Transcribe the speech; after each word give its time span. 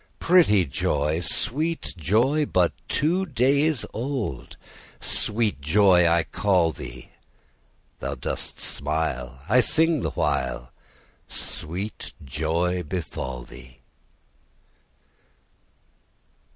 Pretty 0.17 0.65
joy! 0.65 1.19
Sweet 1.19 1.93
joy, 1.95 2.47
but 2.47 2.73
two 2.87 3.23
days 3.27 3.85
old. 3.93 4.57
Sweet 4.99 5.61
joy 5.61 6.07
I 6.07 6.23
call 6.23 6.71
thee: 6.71 7.11
Thou 7.99 8.15
dost 8.15 8.59
smile, 8.59 9.41
I 9.47 9.61
sing 9.61 10.01
the 10.01 10.09
while; 10.09 10.71
Sweet 11.27 12.13
joy 12.25 12.81
befall 12.81 13.43
thee! 13.43 13.81